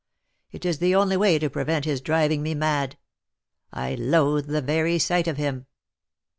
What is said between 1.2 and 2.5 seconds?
to prevent his driving